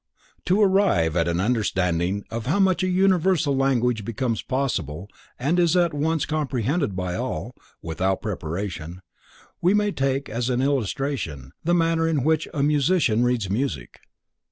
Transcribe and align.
To 0.45 0.59
arrive 0.59 1.15
at 1.15 1.27
an 1.27 1.39
understanding 1.39 2.23
of 2.31 2.47
how 2.47 2.59
such 2.65 2.81
a 2.81 2.87
universal 2.87 3.55
language 3.55 4.03
becomes 4.03 4.41
possible 4.41 5.07
and 5.37 5.59
is 5.59 5.77
at 5.77 5.93
once 5.93 6.25
comprehended 6.25 6.95
by 6.95 7.13
all, 7.13 7.53
without 7.83 8.23
preparation, 8.23 9.03
we 9.61 9.75
may 9.75 9.91
take 9.91 10.27
as 10.27 10.49
an 10.49 10.59
illustration 10.59 11.51
the 11.63 11.75
manner 11.75 12.07
in 12.07 12.23
which 12.23 12.47
a 12.51 12.63
musician 12.63 13.23
reads 13.23 13.47
music. 13.47 13.99